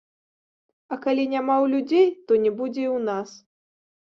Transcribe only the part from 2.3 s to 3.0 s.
не будзе і ў